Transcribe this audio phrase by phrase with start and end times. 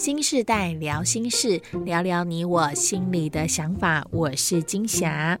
[0.00, 4.02] 新世代聊心事，聊聊你我心里的想法。
[4.10, 5.38] 我是金霞，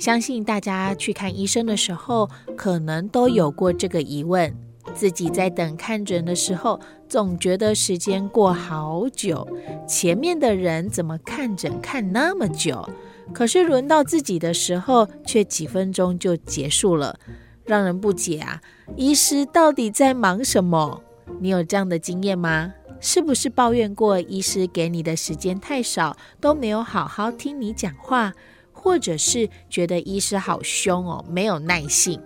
[0.00, 4.52] 相信大家去看医生的时候，可能都有过这个疑问：
[4.96, 9.46] 自己在等看诊的时候，总觉得时间过好久，
[9.86, 12.84] 前面的人怎么看诊看那么久？
[13.32, 17.16] 可是轮到自己的时候，却几分钟就结束了，
[17.64, 18.60] 让人不解啊！
[18.96, 21.00] 医师到底在忙什么？
[21.38, 22.74] 你有这样的经验吗？
[23.04, 28.32] 是不是抱怨过医师给你的时间太少，都没有好好听你讲话，
[28.72, 32.18] 或者是觉得医师好凶哦，没有耐性？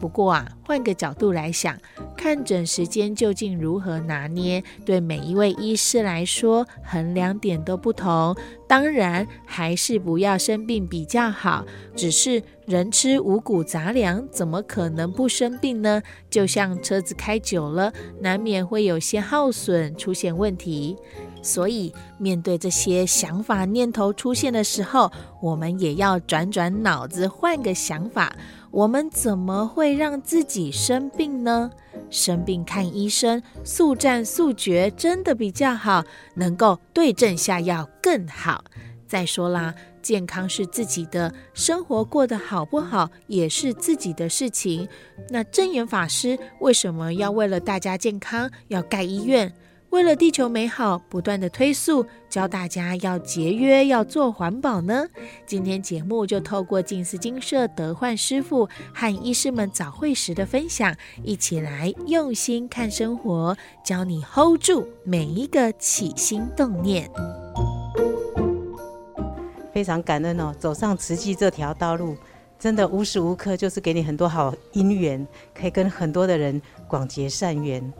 [0.00, 1.78] 不过啊，换个角度来想，
[2.16, 8.36] 看诊时间究竟如何拿捏，对每一位医师来说，衡量点都不同。
[8.66, 11.64] 当然，还是不要生病比较好。
[11.94, 16.02] 只是人吃五谷杂粮，怎么可能不生病呢？
[16.28, 20.96] 就像车子开久了，难免会有些耗损，出现问题。
[21.40, 28.34] 所以，面对这些想法念头出现的时候，我们也要转转脑子，换个想法。
[28.74, 31.70] 我们怎么会让自己生病呢？
[32.10, 38.64] 生病看医生，速战速决，真的比较好，能够对症下药更好。
[39.06, 44.88] 再说啦，健康是自己的，生活过得好不好也是自己的事情。
[45.28, 49.54] 那真言法师为什么要为了大家健康要盖医院？
[49.94, 55.06] 为了地球美好，不断的推速，教大家要节约，要做环保呢。
[55.46, 60.92] 今天节目就透过静思精舍德焕师傅和医师们早会时的分享，
[61.22, 67.08] 一起来用心看生活，教你 hold 住每一个起心动念。
[69.72, 72.16] 非常感恩哦，走上慈济这条道路，
[72.58, 75.24] 真的无时无刻就是给你很多好因缘，
[75.56, 77.92] 可以跟很多的人广结善缘。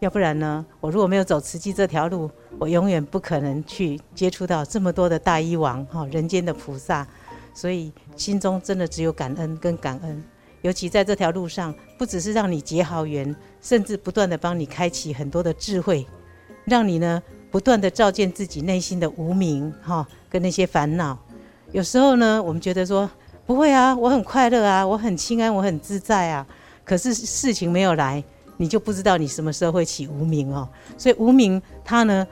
[0.00, 0.64] 要不然呢？
[0.80, 7.06] 我如果没有走慈济这条路，我永远不可能去接触到这么多的大医王哈，人间的菩萨。
[7.52, 10.22] 所以心中真的只有感恩跟感恩。
[10.62, 16.06] 尤其在这条路上，不只是让你结好缘，甚至不断的帮你开启很多的智慧，
[16.64, 17.20] 让你呢
[17.50, 21.18] 不断的照见自己内心的无明哈，跟那些烦恼。
[21.72, 23.10] 有时候呢，我们觉得说
[23.44, 26.46] 不会啊，我很快乐啊，我很清安，我很自在啊。
[26.84, 28.22] 可是事情没有来。
[28.58, 32.26] 你就不知道你什么时候会起无名哦，所以无名它呢，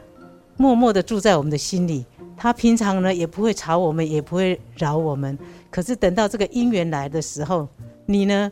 [0.59, 2.05] 默默地住在我们的心里，
[2.37, 5.39] 它平常呢也不会吵我们，也不会扰我们。
[5.71, 7.69] 可是等到这个因缘来的时候，
[8.05, 8.51] 你呢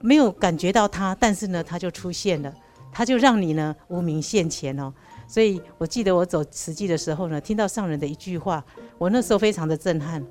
[0.00, 2.54] 没有感觉到它，但是呢它就出现了，
[2.92, 4.92] 它就让你呢无名现前哦。
[5.26, 8.62] 所以我记得我走慈济的时候呢，听到上人的一句话，
[8.98, 10.22] 我那时候非常的震撼。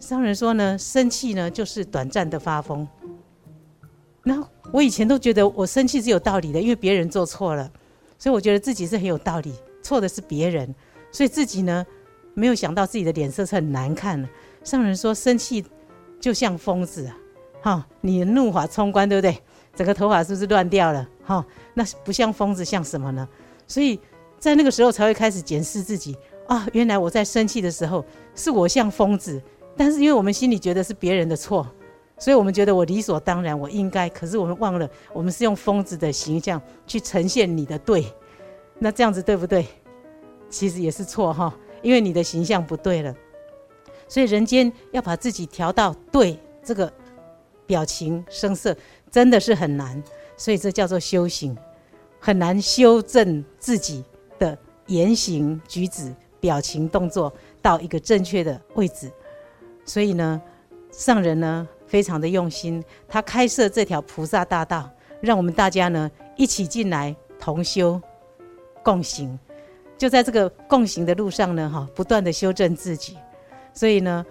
[0.00, 2.88] 上人说呢，生气呢就是短暂的发疯。
[4.24, 7.70] 那我以前都觉得我生气是有道理的，因为别人做错了，
[8.18, 9.52] 所以我觉得自己是很有道理，
[9.82, 10.72] 错的是别人，
[11.10, 11.84] 所以自己呢
[12.34, 14.28] 没有想到自己的脸色是很难看的。
[14.62, 15.64] 上人说生气
[16.20, 17.16] 就像疯子啊，
[17.62, 19.36] 哈， 你怒发冲冠，对不对？
[19.74, 21.08] 整个头发是不是乱掉了？
[21.24, 21.44] 哈，
[21.74, 23.28] 那不像疯子像什么呢？
[23.66, 23.98] 所以
[24.38, 26.16] 在那个时候才会开始检视自己
[26.46, 28.04] 啊，原来我在生气的时候
[28.36, 29.42] 是我像疯子，
[29.76, 31.66] 但是因为我们心里觉得是别人的错。
[32.22, 34.08] 所以我们觉得我理所当然，我应该。
[34.08, 38.06] 可是我们忘了，我们是用疯子的形象去呈现你的对，
[38.78, 39.66] 那这样子对不对？
[40.48, 43.12] 其实也是错哈，因为你的形象不对了。
[44.06, 46.92] 所以人间要把自己调到对，这个
[47.66, 48.76] 表情声色
[49.10, 50.00] 真的是很难。
[50.36, 51.58] 所以这叫做修行，
[52.20, 54.04] 很难修正自己
[54.38, 54.56] 的
[54.86, 59.10] 言行举止、表情动作到一个正确的位置。
[59.84, 60.40] 所以呢，
[60.92, 61.66] 上人呢。
[61.92, 68.00] 非常的用心，他开设这条菩萨大道，让我们大家呢一起进来同修
[68.82, 69.38] 共行。
[69.98, 73.18] 就在这个共行的路上呢，哈，不断的修正自己。
[73.74, 74.24] 所以呢，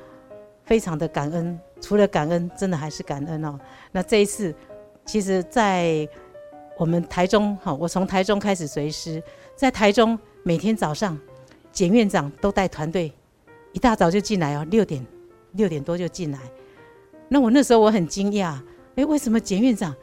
[0.66, 1.60] 非常的感恩。
[1.80, 3.60] 除了感恩，真的还是感恩哦。
[3.92, 4.52] 那这一次，
[5.06, 6.10] 其实，在
[6.78, 9.22] 我们台中，哈，我从台中开始随师，
[9.56, 11.16] 在台中每天早上，
[11.72, 13.14] 简院长都带团队，
[13.72, 15.06] 一大早就进来哦，六点
[15.52, 16.40] 六点多就进来。
[17.34, 18.60] 那我那时候我很惊讶，
[18.98, 19.96] 哎，为什么简院长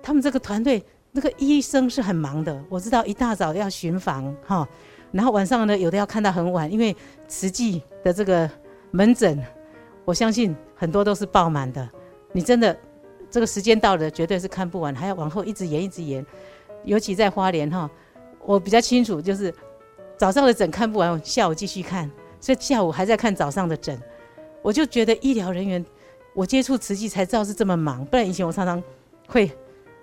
[0.00, 0.80] 他们这个团队
[1.10, 2.64] 那个医生是很忙的？
[2.68, 4.66] 我知道一大早要巡房哈，
[5.10, 6.96] 然后晚上呢有的要看到很晚，因为
[7.26, 8.48] 慈济的这个
[8.92, 9.44] 门诊，
[10.04, 11.88] 我相信很多都是爆满的。
[12.30, 12.78] 你真的
[13.28, 16.24] 这个时间到了，绝对是看不完，还要往后一直延一直延。
[16.84, 17.90] 尤其在花莲哈，
[18.46, 19.52] 我比较清楚，就是
[20.16, 22.08] 早上的诊看不完，下午继续看，
[22.40, 24.00] 所以下午还在看早上的诊，
[24.62, 25.84] 我就觉得医疗人员。
[26.38, 28.80] 我接触慈济才知道是这么忙，不然以前我常常
[29.26, 29.50] 会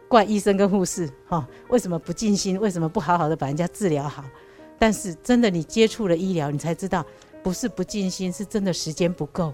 [0.10, 2.60] 怪医生跟护士，哈，为什么不尽心？
[2.60, 4.22] 为什么不好好的把人家治疗好？
[4.78, 7.06] 但是真的你接触了医疗，你才知道
[7.42, 9.54] 不是不尽心，是真的时间不够，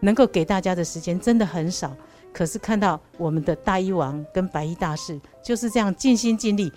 [0.00, 1.96] 能够给大家的时间真的很少。
[2.30, 6.70] 可是看到我们的大医王跟白衣大士就是这样尽心尽力，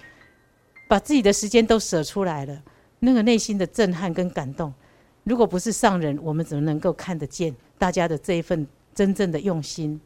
[0.88, 2.64] 把自己的时间都舍出来了，
[3.00, 4.74] 那个内心的震撼跟感动，
[5.26, 10.02] 如果不是上人，我们怎么能够看得见大家的这一份真正的用心？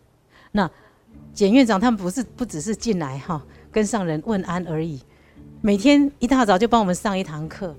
[0.51, 0.69] 那
[1.33, 3.41] 简院长他们不是不只是进来哈，
[3.71, 5.00] 跟上人问安而已，
[5.62, 7.74] 每天一大早就帮我们上一堂课。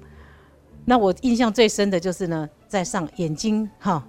[0.87, 4.03] 那我印象最深的就是呢，在上眼睛哈，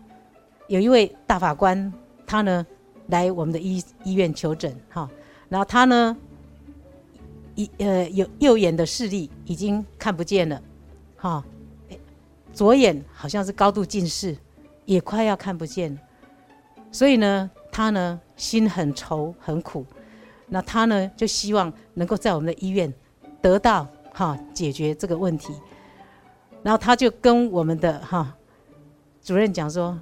[0.68, 1.92] 有一位大法官，
[2.26, 2.66] 他呢。
[3.08, 5.10] 来我们的医医院求诊哈，
[5.50, 6.16] 然后他呢，
[7.56, 10.62] 一呃有右眼的视力已经看不见了，
[11.18, 11.44] 哈，
[12.54, 14.38] 左眼好像是高度近视，
[14.86, 15.98] 也快要看不见，
[16.92, 19.86] 所以呢，他呢心很愁很苦，
[20.48, 22.94] 那他呢就希望能够在我们的医院
[23.42, 25.54] 得到哈解决这个问题，
[26.62, 28.36] 然后他就跟我们的哈
[29.22, 29.98] 主任讲说，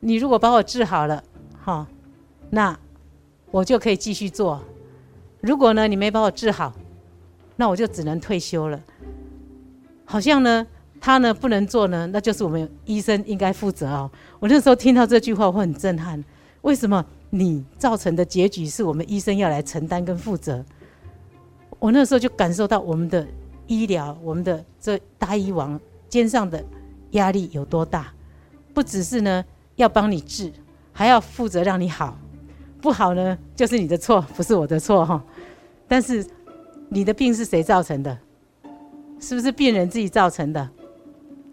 [0.00, 1.22] 你如果把我治好了，
[1.64, 1.86] 哈。
[2.52, 2.76] 那
[3.52, 4.60] 我就可以继续做。
[5.40, 6.72] 如果呢，你没把我治好，
[7.54, 8.82] 那我就只能退休了。
[10.04, 10.66] 好像呢，
[11.00, 14.10] 他呢不能做呢，那就是我们医生应该负责哦。
[14.38, 16.22] 我那时候听到这句话，我很震撼。
[16.60, 20.62] 为什么你造成的结局是我们医生要来承担跟负责？
[21.78, 23.26] 我那时候就感受到我们的
[23.66, 26.62] 医疗，我们的这大医王肩上的
[27.12, 28.12] 压力有多大。
[28.74, 29.42] 不只是呢
[29.76, 30.52] 要帮你治，
[30.92, 32.18] 还要负责让你好。
[32.82, 35.24] 不好呢，就是你的错，不是我的错哈。
[35.88, 36.24] 但是
[36.90, 38.18] 你的病是谁造成的？
[39.18, 40.70] 是不是病人自己造成的？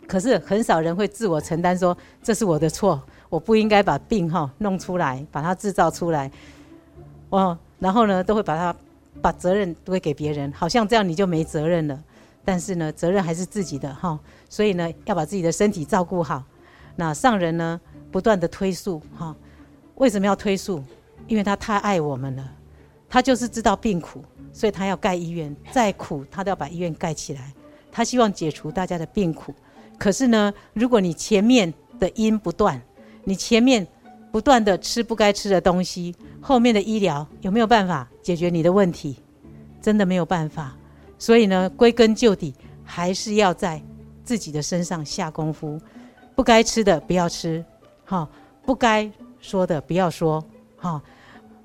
[0.07, 6.31] 可是很少人会自我承担说，这是我的错，我不应该把病哈弄出来，把它制造出来。
[7.29, 8.73] 哦，然后呢，都会把它
[9.21, 12.03] 把责任推给别人，好像这样你就没责任了。
[12.45, 14.17] 但是呢，责任还是自己的哈。
[14.47, 16.41] 所以呢，要把自己的身体照顾好。
[16.95, 17.79] 那上人呢，
[18.09, 19.35] 不断的推诉哈，
[19.95, 20.81] 为什么要推诉？
[21.27, 22.51] 因为他太爱我们了，
[23.09, 27.53] 他就是知道病苦，所以他要盖医院，再苦他都要把医院盖起来。
[27.91, 29.53] 他希望解除大家的病苦。
[29.97, 32.81] 可是呢，如果你前面的因不断，
[33.23, 33.85] 你前面
[34.31, 39.17] 不断的吃不该吃的东西，后面的医疗有没有办法解决你的问题？
[39.81, 40.75] 真的没有办法。
[41.17, 42.53] 所以呢，归根究底，
[42.83, 43.81] 还是要在
[44.23, 45.79] 自己的身上下功夫。
[46.35, 47.65] 不该吃的不要吃，
[48.05, 48.29] 哈，
[48.63, 49.09] 不该
[49.39, 50.43] 说的不要说，
[50.77, 51.01] 哈。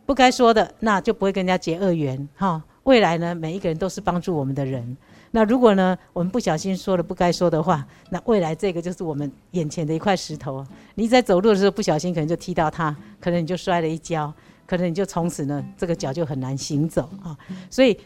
[0.04, 2.62] 不该说的，那就不会跟人家结恶缘哈。
[2.82, 4.96] 未来呢，每一个人都是帮助我们的人。
[5.32, 10.64] 那如果呢，我们不小心说了不该说的话，那未来这个就是我们眼前的一块石头。
[10.94, 14.32] 你在走路的时候不小心，可能就踢到它，可能你就摔了一跤，
[14.66, 17.36] 可能你就从此呢，这个脚就很难行走啊。
[17.68, 17.98] 所以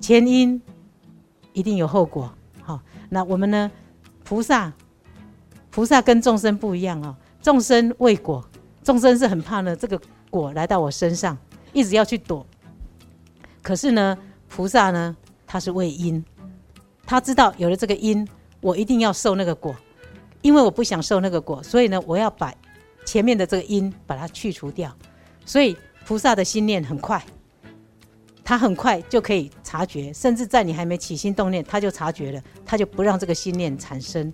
[0.00, 0.60] 前因
[1.52, 2.32] 一定有后果。
[2.62, 3.70] 好，那我们呢，
[4.22, 4.72] 菩萨，
[5.70, 7.16] 菩萨跟众生不一样啊。
[7.42, 8.46] 众生畏果，
[8.84, 10.00] 众生是很怕呢这个。
[10.30, 11.34] 果来到我身上，
[11.72, 12.46] 一直要去躲。
[13.62, 15.16] 可是呢，菩萨呢，
[15.48, 16.22] 他是为因，
[17.06, 18.28] 他知道有了这个因，
[18.60, 19.74] 我一定要受那个果，
[20.42, 22.54] 因为我不想受那个果，所以呢，我要把
[23.06, 24.94] 前面的这个因把它去除掉。
[25.46, 25.74] 所以
[26.04, 27.24] 菩萨的心念很快，
[28.44, 34.30] 他很快就可以察觉，甚至在你还没起心动念，他就察觉了，他就不让这个心念产生。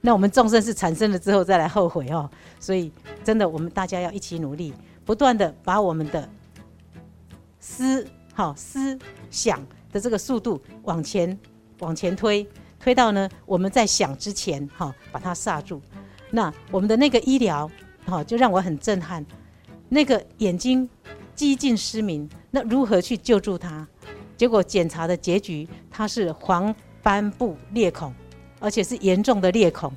[0.00, 2.90] 那我们众生是产生了之后再来后悔哦，所以
[3.22, 4.74] 真的，我们大家要一起努力。
[5.04, 6.28] 不断的把我们的
[7.58, 8.96] 思好思
[9.30, 9.60] 想
[9.92, 11.38] 的这个速度往前
[11.80, 12.46] 往前推，
[12.78, 15.80] 推到呢我们在想之前哈，把它刹住。
[16.30, 17.70] 那我们的那个医疗
[18.06, 19.24] 哈，就让我很震撼。
[19.88, 20.88] 那个眼睛
[21.34, 23.86] 几近失明，那如何去救助他？
[24.36, 28.14] 结果检查的结局，他是黄斑部裂孔，
[28.58, 29.92] 而且是严重的裂孔。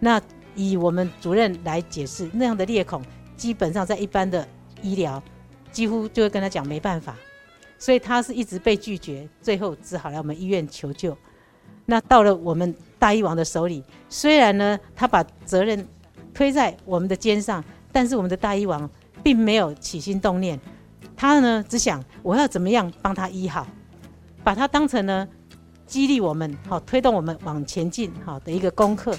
[0.00, 0.20] 那
[0.54, 3.02] 以我们主任来解释，那样的裂孔。
[3.36, 4.48] 基本上在一般的
[4.80, 5.22] 医疗，
[5.70, 7.14] 几乎就会跟他讲没办法，
[7.78, 11.16] 所以他是一直被拒绝，最后只好来我们医院求救。
[11.84, 15.86] 那到了我们大医王的手里，虽然呢他把责任
[16.34, 18.88] 推在我们的肩上，但是我们的大医王
[19.22, 20.58] 并没有起心动念，
[21.16, 23.66] 他呢只想我要怎么样帮他医好，
[24.42, 25.28] 把他当成呢
[25.86, 29.16] 激励我们好推动我们往前进好的一个功课。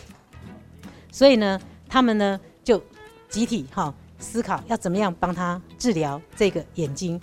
[1.11, 2.81] 所以呢，他们呢就
[3.29, 3.93] 集体哈。
[4.19, 7.21] 思考要怎么样帮他治疗这个眼睛，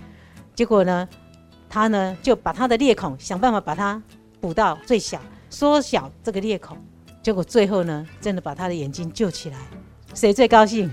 [0.54, 1.08] 结果呢，
[1.74, 4.00] 他呢就把他的裂孔想办法把它
[4.40, 6.78] 补到最小，缩小这个裂孔，
[7.20, 9.58] 结果最后呢，真的把他的眼睛救起来。
[10.14, 10.88] 谁最高兴？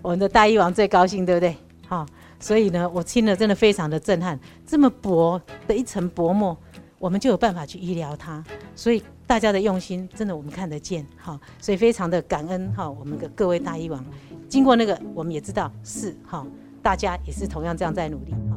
[0.00, 1.54] 我们的大医王最高兴，对不对？
[1.86, 2.06] 好，
[2.40, 4.40] 所以呢，我听了真的非常的震撼。
[4.66, 6.56] 这么薄的一层薄膜，
[6.98, 8.42] 我们就有办法去医疗它。
[8.74, 14.02] 所以大家的用心，真的我们看得见，哈，所以非常的感恩哈，我们的各位大医王，
[14.48, 16.46] 经过那个，我们也知道是哈，
[16.82, 18.56] 大家也是同样这样在努力哈。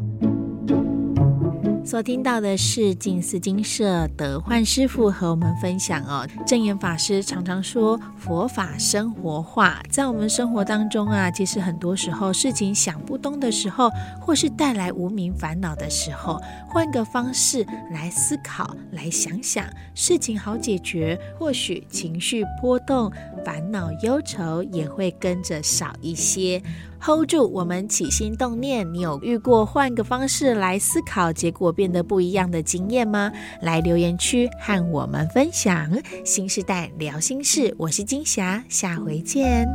[1.92, 6.26] 所听到的是静思精舍德焕师傅和我们分享哦。
[6.48, 13.90] 证严法师常常说佛法生活化，在我们生活当中啊，其实很多时候事情想不通的时候，
[14.22, 23.12] 或是带来无名烦恼的时候，换个方式来思考，来想想，事情好解决，或许情绪波动、
[23.44, 26.64] 烦恼忧愁也会跟着少一些。
[27.04, 33.32] Hold 住，我们起心动念，你有遇过换个方式来思考，结果变得不一样的经验吗？
[33.62, 35.92] 来留言区和我们分享。
[36.24, 39.68] 新时代聊心事，我是金霞，下回见。